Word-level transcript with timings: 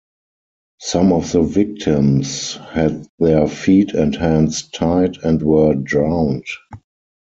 Some 0.79 1.13
of 1.13 1.31
the 1.31 1.43
victims 1.43 2.55
had 2.55 3.05
their 3.19 3.47
feet 3.47 3.93
and 3.93 4.15
hands 4.15 4.67
tied 4.67 5.17
and 5.17 5.39
were 5.43 5.75
drowned. 5.75 6.47